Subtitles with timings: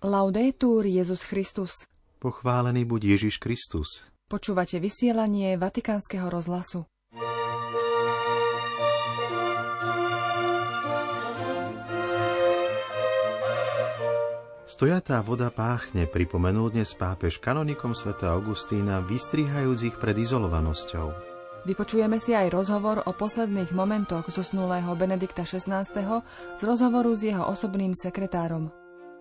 [0.00, 1.84] Laudetur Jezus Christus.
[2.16, 4.08] Pochválený buď Ježiš Kristus.
[4.32, 6.88] Počúvate vysielanie Vatikánskeho rozhlasu.
[14.64, 21.12] Stojatá voda páchne, pripomenul dnes pápež kanonikom svätého Augustína, vystrihajúc ich pred izolovanosťou.
[21.68, 25.84] Vypočujeme si aj rozhovor o posledných momentoch zosnulého Benedikta XVI.
[26.56, 28.72] z rozhovoru s jeho osobným sekretárom.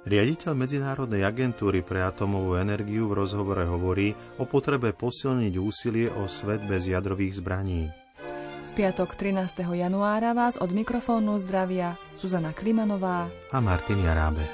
[0.07, 6.63] Riaditeľ Medzinárodnej agentúry pre atomovú energiu v rozhovore hovorí o potrebe posilniť úsilie o svet
[6.63, 7.91] bez jadrových zbraní.
[8.63, 9.59] V piatok 13.
[9.59, 14.53] januára vás od mikrofónu zdravia Zuzana Klimanová a Martin Jarábek.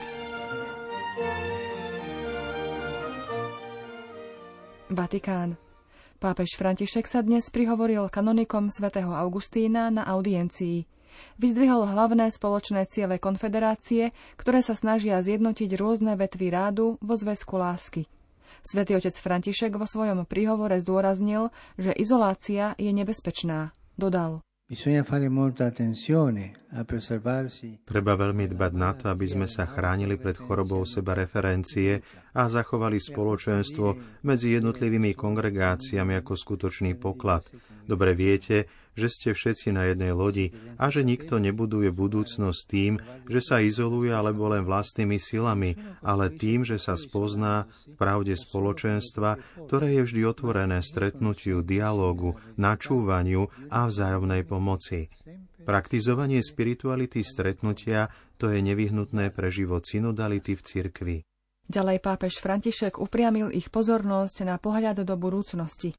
[4.89, 5.61] Vatikán.
[6.17, 10.94] Pápež František sa dnes prihovoril kanonikom svätého Augustína na audiencii.
[11.37, 18.07] Vyzdvihol hlavné spoločné ciele konfederácie, ktoré sa snažia zjednotiť rôzne vetvy rádu vo zväzku lásky.
[18.65, 23.77] Svetý otec František vo svojom príhovore zdôraznil, že izolácia je nebezpečná.
[23.93, 24.41] Dodal.
[27.85, 32.01] Treba veľmi dbať na to, aby sme sa chránili pred chorobou seba referencie
[32.33, 33.87] a zachovali spoločenstvo
[34.25, 37.45] medzi jednotlivými kongregáciami ako skutočný poklad.
[37.85, 42.93] Dobre viete, že ste všetci na jednej lodi a že nikto nebuduje budúcnosť tým,
[43.27, 49.37] že sa izoluje alebo len vlastnými silami, ale tým, že sa spozná v pravde spoločenstva,
[49.67, 55.11] ktoré je vždy otvorené stretnutiu, dialógu, načúvaniu a vzájomnej pomoci.
[55.65, 61.17] Praktizovanie spirituality stretnutia to je nevyhnutné pre život synodality v cirkvi.
[61.65, 65.97] Ďalej pápež František upriamil ich pozornosť na pohľad do budúcnosti.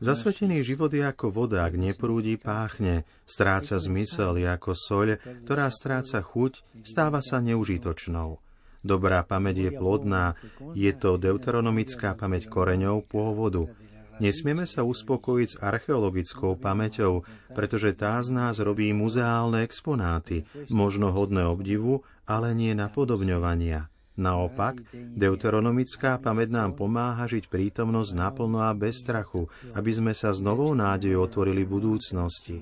[0.00, 6.24] Zasvetený život je ako voda, ak neprúdi, páchne, stráca zmysel, je ako soľ, ktorá stráca
[6.24, 8.40] chuť, stáva sa neužitočnou.
[8.80, 10.32] Dobrá pamäť je plodná,
[10.72, 13.68] je to deuteronomická pamäť koreňov pôvodu.
[14.16, 17.20] Nesmieme sa uspokojiť s archeologickou pamäťou,
[17.52, 23.92] pretože tá z nás robí muzeálne exponáty, možno hodné obdivu, ale nie napodobňovania.
[24.18, 30.42] Naopak, deuteronomická pamäť nám pomáha žiť prítomnosť naplno a bez strachu, aby sme sa s
[30.42, 32.58] novou nádejou otvorili budúcnosti.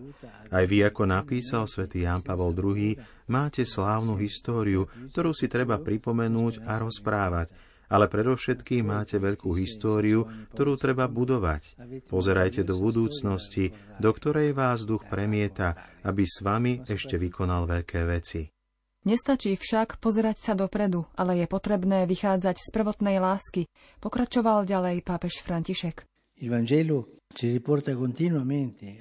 [0.53, 2.95] Aj vy, ako napísal svätý Ján Pavol II,
[3.33, 7.49] máte slávnu históriu, ktorú si treba pripomenúť a rozprávať,
[7.89, 11.81] ale predovšetkým máte veľkú históriu, ktorú treba budovať.
[12.13, 15.73] Pozerajte do budúcnosti, do ktorej vás duch premieta,
[16.05, 18.58] aby s vami ešte vykonal veľké veci.
[19.07, 23.71] Nestačí však pozerať sa dopredu, ale je potrebné vychádzať z prvotnej lásky,
[24.03, 26.03] pokračoval ďalej pápež František.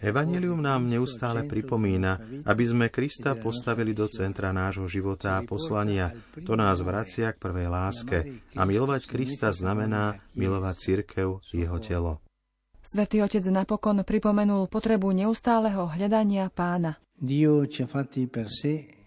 [0.03, 6.11] Evangelium nám neustále pripomína, aby sme Krista postavili do centra nášho života a poslania.
[6.43, 8.17] To nás vracia k prvej láske.
[8.53, 12.19] A milovať Krista znamená milovať církev, jeho telo.
[12.87, 16.95] Svetý otec napokon pripomenul potrebu neustáleho hľadania pána.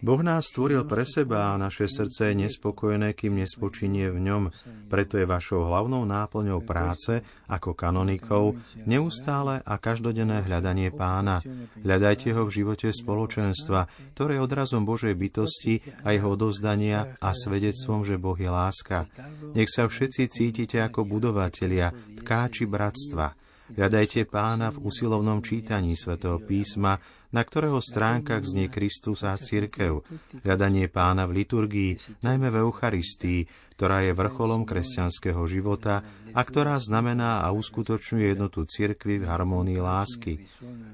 [0.05, 4.43] Boh nás stvoril pre seba a naše srdce je nespokojné, kým nespočinie v ňom.
[4.85, 11.41] Preto je vašou hlavnou náplňou práce ako kanonikov neustále a každodenné hľadanie pána.
[11.81, 18.05] Hľadajte ho v živote spoločenstva, ktoré je odrazom Božej bytosti a jeho odozdania a svedectvom,
[18.05, 19.09] že Boh je láska.
[19.57, 21.89] Nech sa všetci cítite ako budovatelia,
[22.21, 23.41] tkáči bratstva.
[23.71, 26.99] Hľadajte pána v usilovnom čítaní svätého písma,
[27.31, 30.03] na ktorého stránkach znie Kristus a církev,
[30.43, 33.47] hľadanie pána v liturgii, najmä v Eucharistii,
[33.81, 36.05] ktorá je vrcholom kresťanského života
[36.37, 40.45] a ktorá znamená a uskutočňuje jednotu cirkvy v harmónii lásky.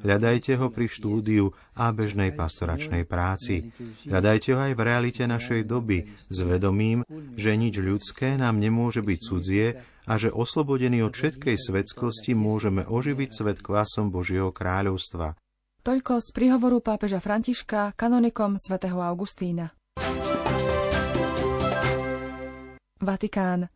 [0.07, 3.75] Hľadajte ho pri štúdiu a bežnej pastoračnej práci.
[4.07, 7.03] Hľadajte ho aj v realite našej doby, s vedomím,
[7.35, 13.29] že nič ľudské nám nemôže byť cudzie a že oslobodení od všetkej svetskosti môžeme oživiť
[13.35, 15.35] svet kvasom Božieho kráľovstva.
[15.83, 19.75] Toľko z príhovoru pápeža Františka kanonikom svätého Augustína.
[22.97, 23.69] Vatikán.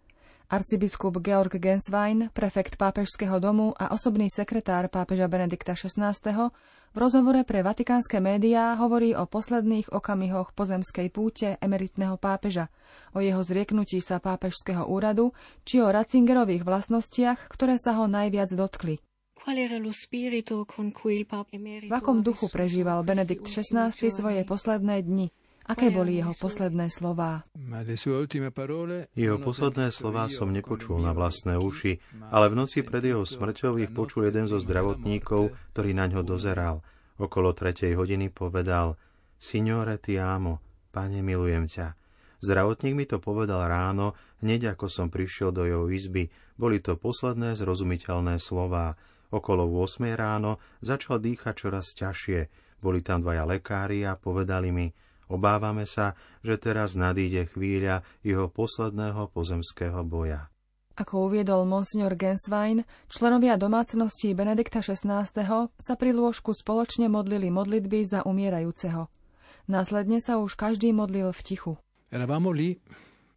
[0.51, 6.11] Arcibiskup Georg Genswein, prefekt pápežského domu a osobný sekretár pápeža Benedikta XVI.
[6.91, 12.67] v rozhovore pre vatikánske médiá hovorí o posledných okamihoch pozemskej púte emeritného pápeža,
[13.15, 15.31] o jeho zrieknutí sa pápežského úradu
[15.63, 18.99] či o Ratzingerových vlastnostiach, ktoré sa ho najviac dotkli.
[21.87, 25.31] V akom duchu prežíval Benedikt XVI svoje posledné dni?
[25.69, 27.45] Aké boli jeho posledné slová?
[29.13, 32.01] Jeho posledné slová som nepočul na vlastné uši,
[32.33, 36.81] ale v noci pred jeho smrťou ich počul jeden zo zdravotníkov, ktorý na ňo dozeral.
[37.21, 38.97] Okolo tretej hodiny povedal
[39.37, 41.93] Signore ti amo, Pane, milujem ťa.
[42.41, 46.33] Zdravotník mi to povedal ráno, hneď ako som prišiel do jeho izby.
[46.57, 48.97] Boli to posledné zrozumiteľné slová.
[49.29, 52.39] Okolo 8 ráno začal dýchať čoraz ťažšie.
[52.81, 54.89] Boli tam dvaja lekári a povedali mi,
[55.31, 60.51] obávame sa, že teraz nadíde chvíľa jeho posledného pozemského boja.
[60.99, 65.23] Ako uviedol monsignor Genswein, členovia domácnosti Benedikta XVI.
[65.71, 69.07] sa pri lôžku spoločne modlili modlitby za umierajúceho.
[69.71, 71.73] Následne sa už každý modlil v tichu.
[72.11, 72.75] Eravamo lì,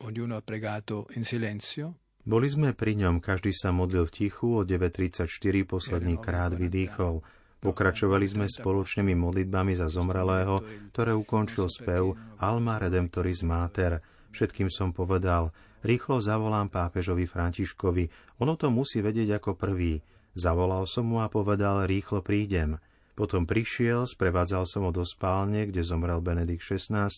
[0.02, 1.94] ognuno ha pregato in silenzio.
[2.24, 5.28] Boli sme pri ňom, každý sa modlil v tichu, o 9.34
[5.68, 7.20] posledný krát vydýchol.
[7.64, 10.60] Pokračovali sme spoločnými modlitbami za zomrelého,
[10.92, 14.04] ktoré ukončil spev Alma Redemptoris Mater.
[14.36, 15.48] Všetkým som povedal,
[15.80, 19.96] rýchlo zavolám pápežovi Františkovi, ono to musí vedieť ako prvý.
[20.36, 22.76] Zavolal som mu a povedal, rýchlo prídem.
[23.16, 27.08] Potom prišiel, sprevádzal som ho do spálne, kde zomrel Benedikt XVI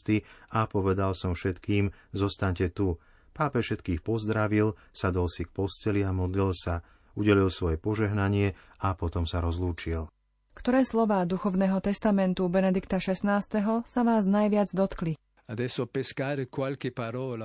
[0.55, 3.03] a povedal som všetkým, zostaňte tu.
[3.35, 6.87] Pápe všetkých pozdravil, sadol si k posteli a modlil sa,
[7.19, 10.07] udelil svoje požehnanie a potom sa rozlúčil.
[10.56, 13.44] Ktoré slová duchovného testamentu Benedikta XVI
[13.85, 15.20] sa vás najviac dotkli?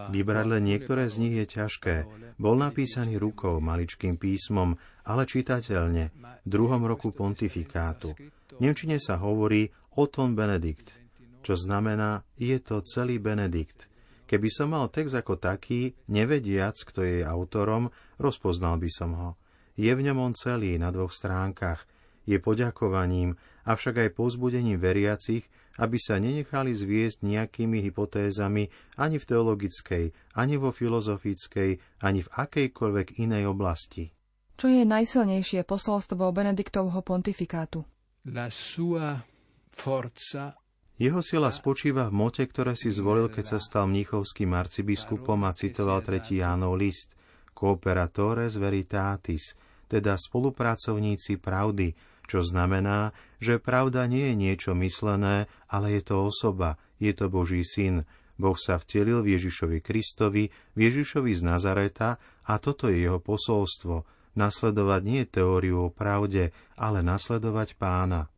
[0.09, 1.95] Vybrať len niektoré z nich je ťažké.
[2.39, 4.73] Bol napísaný rukou, maličkým písmom,
[5.05, 6.03] ale čitateľne,
[6.41, 8.15] v druhom roku pontifikátu.
[8.17, 9.69] V Nemčine sa hovorí
[9.99, 10.97] Oton Benedikt,
[11.45, 13.91] čo znamená je to celý Benedikt.
[14.25, 19.29] Keby som mal text ako taký, nevediac, kto je autorom, rozpoznal by som ho.
[19.75, 21.83] Je v ňom on celý na dvoch stránkach.
[22.31, 23.35] Je poďakovaním,
[23.67, 25.43] avšak aj povzbudením veriacich,
[25.83, 30.03] aby sa nenechali zviesť nejakými hypotézami ani v teologickej,
[30.39, 34.15] ani vo filozofickej, ani v akejkoľvek inej oblasti.
[34.55, 37.83] Čo je najsilnejšie posolstvo Benediktovho pontifikátu?
[38.31, 39.19] La sua
[39.67, 40.55] forza
[41.01, 46.05] jeho sila spočíva v mote, ktoré si zvolil, keď sa stal mníchovským arcibiskupom a citoval
[46.05, 47.17] tretí Jánov list
[47.57, 49.57] Cooperatores veritatis,
[49.89, 51.89] teda spolupracovníci pravdy,
[52.31, 53.11] čo znamená,
[53.43, 58.07] že pravda nie je niečo myslené, ale je to osoba, je to Boží syn.
[58.39, 62.15] Boh sa vtelil v Ježišovi Kristovi, v Ježišovi z Nazareta
[62.47, 64.07] a toto je jeho posolstvo.
[64.39, 68.31] Nasledovať nie teóriu o pravde, ale nasledovať pána.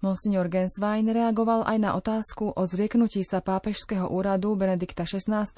[0.00, 5.48] Monsignor Genswein reagoval aj na otázku o zrieknutí sa pápežského úradu Benedikta XVI.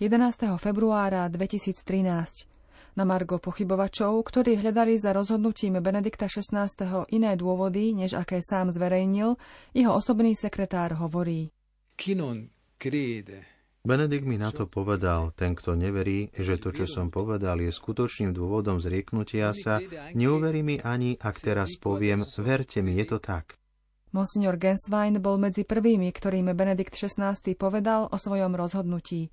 [0.00, 0.60] 11.
[0.60, 2.57] februára 2013
[2.98, 6.66] na Margo pochybovačov, ktorí hľadali za rozhodnutím Benedikta XVI.
[7.14, 9.38] iné dôvody, než aké sám zverejnil,
[9.70, 11.54] jeho osobný sekretár hovorí.
[13.86, 18.34] Benedikt mi na to povedal, ten, kto neverí, že to, čo som povedal, je skutočným
[18.34, 19.78] dôvodom zrieknutia sa,
[20.18, 23.54] neuverí mi ani, ak teraz poviem, verte mi, je to tak.
[24.10, 29.30] Monsignor Genswein bol medzi prvými, ktorým Benedikt XVI povedal o svojom rozhodnutí.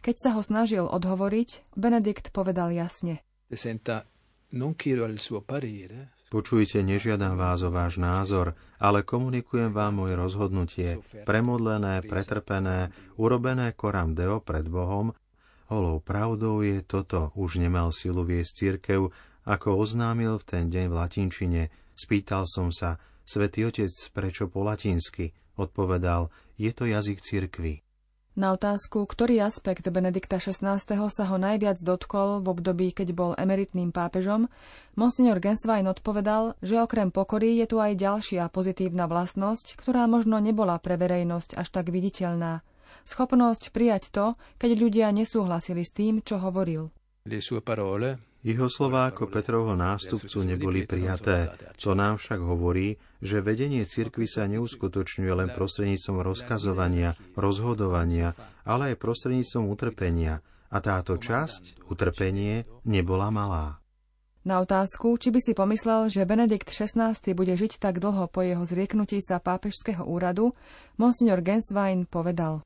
[0.00, 3.20] Keď sa ho snažil odhovoriť, Benedikt povedal jasne.
[6.30, 14.14] Počujte, nežiadam vás o váš názor, ale komunikujem vám moje rozhodnutie, premodlené, pretrpené, urobené koram
[14.14, 15.10] deo pred Bohom.
[15.70, 19.10] Holou pravdou je toto, už nemal silu viesť církev,
[19.42, 21.62] ako oznámil v ten deň v latinčine.
[21.98, 25.30] Spýtal som sa, Svetý Otec, prečo po latinsky?
[25.54, 27.86] Odpovedal, je to jazyk církvy.
[28.40, 30.80] Na otázku, ktorý aspekt Benedikta XVI.
[31.12, 34.48] sa ho najviac dotkol v období, keď bol emeritným pápežom,
[34.96, 40.80] monsignor Genswein odpovedal, že okrem pokory je tu aj ďalšia pozitívna vlastnosť, ktorá možno nebola
[40.80, 42.64] pre verejnosť až tak viditeľná.
[43.04, 46.88] Schopnosť prijať to, keď ľudia nesúhlasili s tým, čo hovoril.
[48.40, 51.52] Jeho slová ako Petrovho nástupcu neboli prijaté.
[51.84, 58.32] To nám však hovorí, že vedenie cirkvy sa neuskutočňuje len prostredníctvom rozkazovania, rozhodovania,
[58.64, 60.40] ale aj prostredníctvom utrpenia.
[60.70, 63.82] A táto časť, utrpenie, nebola malá.
[64.40, 68.64] Na otázku, či by si pomyslel, že Benedikt XVI bude žiť tak dlho po jeho
[68.64, 70.56] zrieknutí sa pápežského úradu,
[70.96, 72.64] monsignor Genswein povedal.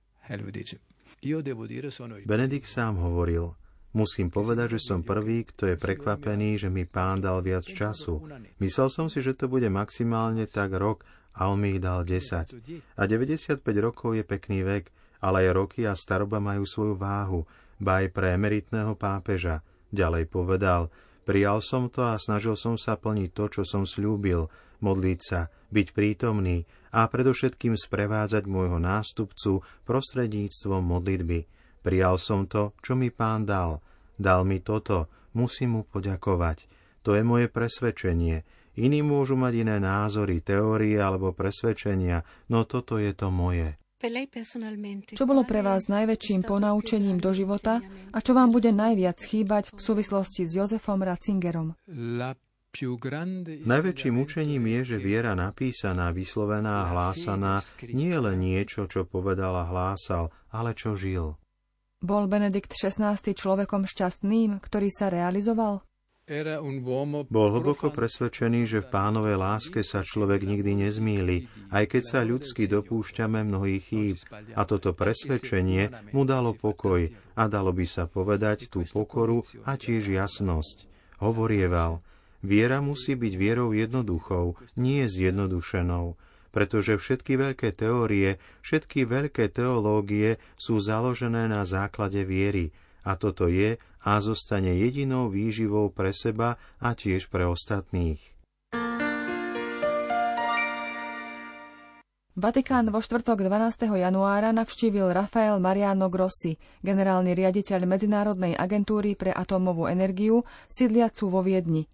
[2.23, 3.59] Benedikt sám hovoril,
[3.95, 8.27] Musím povedať, že som prvý, kto je prekvapený, že mi pán dal viac času.
[8.59, 11.07] Myslel som si, že to bude maximálne tak rok
[11.39, 12.59] a on mi ich dal 10.
[12.99, 14.91] A 95 rokov je pekný vek,
[15.23, 17.47] ale aj roky a staroba majú svoju váhu,
[17.79, 19.63] ba aj pre emeritného pápeža.
[19.95, 20.91] Ďalej povedal,
[21.23, 24.51] prijal som to a snažil som sa plniť to, čo som slúbil,
[24.83, 31.47] modliť sa, byť prítomný a predovšetkým sprevádzať môjho nástupcu prostredníctvom modlitby.
[31.85, 33.85] Prijal som to, čo mi pán dal.
[34.17, 36.65] Dal mi toto, musím mu poďakovať.
[37.05, 38.41] To je moje presvedčenie.
[38.81, 43.77] Iní môžu mať iné názory, teórie alebo presvedčenia, no toto je to moje.
[45.13, 47.81] Čo bolo pre vás najväčším ponaučením do života
[48.13, 51.73] a čo vám bude najviac chýbať v súvislosti s Jozefom Ratzingerom?
[53.65, 57.63] Najväčším učením je, že viera napísaná, vyslovená a hlásaná
[57.95, 61.39] nie je len niečo, čo povedal a hlásal, ale čo žil.
[62.05, 65.81] Bol Benedikt XVI človekom šťastným, ktorý sa realizoval?
[67.33, 72.69] Bol hlboko presvedčený, že v pánovej láske sa človek nikdy nezmýli, aj keď sa ľudsky
[72.69, 74.17] dopúšťame mnohých chýb.
[74.53, 77.09] A toto presvedčenie mu dalo pokoj
[77.41, 80.85] a dalo by sa povedať tú pokoru a tiež jasnosť.
[81.25, 82.05] Hovorieval,
[82.45, 86.21] viera musí byť vierou jednoduchou, nie zjednodušenou
[86.55, 92.71] pretože všetky veľké teórie, všetky veľké teológie sú založené na základe viery.
[93.03, 98.23] A toto je a zostane jedinou výživou pre seba a tiež pre ostatných.
[102.35, 103.95] Vatikán vo štvrtok 12.
[103.95, 111.87] januára navštívil Rafael Mariano Grossi, generálny riaditeľ Medzinárodnej agentúry pre atómovú energiu, sídliacu vo Viedni.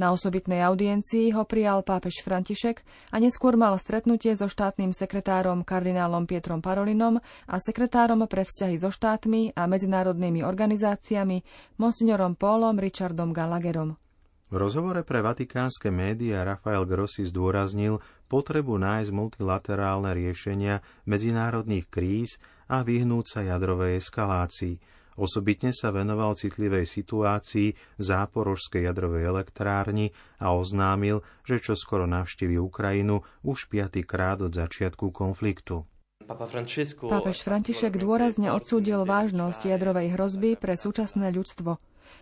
[0.00, 2.80] Na osobitnej audiencii ho prijal pápež František
[3.12, 8.88] a neskôr mal stretnutie so štátnym sekretárom kardinálom Pietrom Parolinom a sekretárom pre vzťahy so
[8.88, 11.44] štátmi a medzinárodnými organizáciami
[11.76, 14.00] monsignorom Paulom Richardom Gallagherom.
[14.48, 22.40] V rozhovore pre vatikánske médiá Rafael Grossi zdôraznil potrebu nájsť multilaterálne riešenia medzinárodných kríz
[22.72, 24.76] a vyhnúť sa jadrovej eskalácii–
[25.18, 32.60] Osobitne sa venoval citlivej situácii v záporožskej jadrovej elektrárni a oznámil, že čo skoro navštívi
[32.60, 35.86] Ukrajinu už piatýkrát od začiatku konfliktu.
[36.30, 41.74] Pápež František dôrazne odsúdil vážnosť jadrovej hrozby pre súčasné ľudstvo.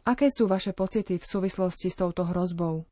[0.09, 2.88] Aké sú vaše pocity v súvislosti s touto hrozbou?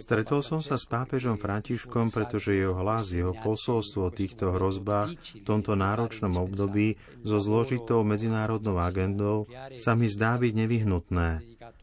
[0.00, 5.44] Stretol som sa s pápežom Františkom, pretože jeho hlas, jeho posolstvo o týchto hrozbách v
[5.44, 9.44] tomto náročnom období so zložitou medzinárodnou agendou
[9.76, 11.28] sa mi zdá byť nevyhnutné.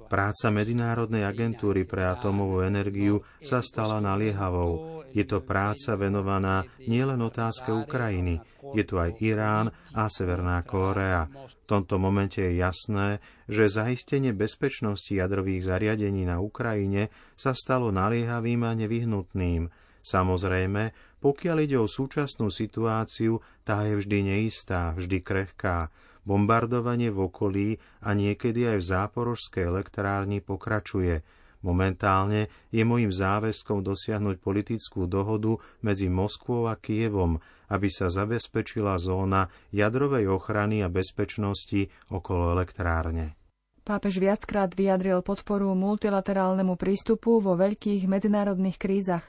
[0.05, 5.01] Práca Medzinárodnej agentúry pre atomovú energiu sa stala naliehavou.
[5.15, 8.43] Je to práca venovaná nielen otázke Ukrajiny,
[8.75, 11.29] je tu aj Irán a Severná Kórea.
[11.31, 18.65] V tomto momente je jasné, že zaistenie bezpečnosti jadrových zariadení na Ukrajine sa stalo naliehavým
[18.67, 19.69] a nevyhnutným.
[20.05, 25.89] Samozrejme, pokiaľ ide o súčasnú situáciu, tá je vždy neistá, vždy krehká.
[26.25, 27.67] Bombardovanie v okolí
[28.01, 31.21] a niekedy aj v záporožskej elektrárni pokračuje.
[31.65, 37.41] Momentálne je môjim záväzkom dosiahnuť politickú dohodu medzi Moskvou a Kievom,
[37.73, 43.33] aby sa zabezpečila zóna jadrovej ochrany a bezpečnosti okolo elektrárne.
[43.85, 49.25] Pápež viackrát vyjadril podporu multilaterálnemu prístupu vo veľkých medzinárodných krízach.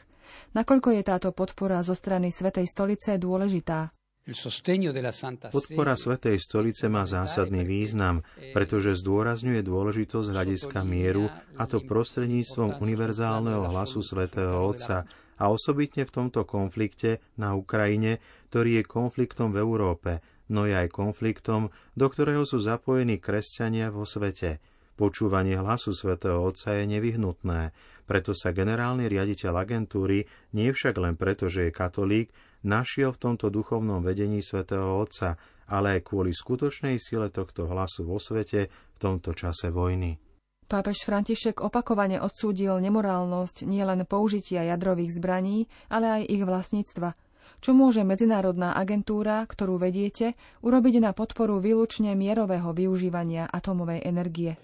[0.57, 3.93] Nakoľko je táto podpora zo strany Svetej stolice dôležitá?
[5.55, 13.71] Podpora Svetej stolice má zásadný význam, pretože zdôrazňuje dôležitosť hľadiska mieru, a to prostredníctvom univerzálneho
[13.71, 15.07] hlasu Svetého Otca
[15.39, 18.19] a osobitne v tomto konflikte na Ukrajine,
[18.51, 20.19] ktorý je konfliktom v Európe,
[20.51, 24.59] no je aj konfliktom, do ktorého sú zapojení kresťania vo svete.
[24.99, 27.71] Počúvanie hlasu svätého Otca je nevyhnutné,
[28.11, 30.25] preto sa generálny riaditeľ agentúry,
[30.57, 32.33] nie však len preto, že je katolík,
[32.67, 35.39] našiel v tomto duchovnom vedení svätého Otca,
[35.71, 40.19] ale aj kvôli skutočnej sile tohto hlasu vo svete v tomto čase vojny.
[40.67, 47.15] Pápež František opakovane odsúdil nemorálnosť nielen použitia jadrových zbraní, ale aj ich vlastníctva–
[47.61, 54.55] čo môže medzinárodná agentúra, ktorú vediete, urobiť na podporu výlučne mierového využívania atomovej energie?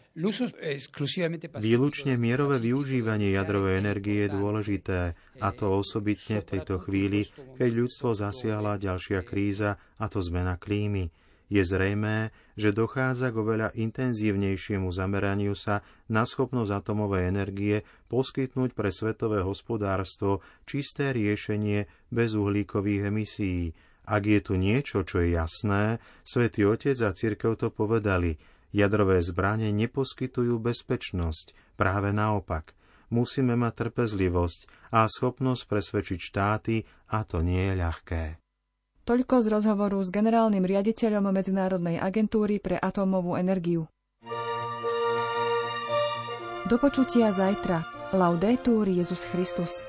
[1.57, 4.99] Výlučne mierové využívanie jadrovej energie je dôležité,
[5.41, 7.25] a to osobitne v tejto chvíli,
[7.57, 11.09] keď ľudstvo zasiahla ďalšia kríza, a to zmena klímy.
[11.53, 18.89] Je zrejmé, že dochádza k oveľa intenzívnejšiemu zameraniu sa na schopnosť atomovej energie poskytnúť pre
[18.89, 23.77] svetové hospodárstvo čisté riešenie bez uhlíkových emisí.
[24.09, 28.41] Ak je tu niečo, čo je jasné, svätý Otec a církev to povedali.
[28.73, 32.73] Jadrové zbranie neposkytujú bezpečnosť, práve naopak.
[33.13, 38.42] Musíme mať trpezlivosť a schopnosť presvedčiť štáty a to nie je ľahké.
[39.03, 43.91] Toľko z rozhovoru s generálnym riaditeľom Medzinárodnej agentúry pre atómovú energiu.
[46.71, 47.83] Do počutia zajtra.
[48.15, 49.83] Laudetur Jezus Christus.